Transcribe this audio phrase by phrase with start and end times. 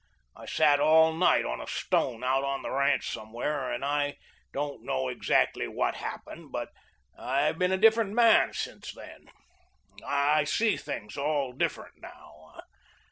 [0.35, 4.17] I sat all night on a stone out on the ranch somewhere and I
[4.51, 6.69] don't know exactly what happened, but
[7.15, 9.29] I've been a different man since then.
[10.03, 12.63] I see things all different now.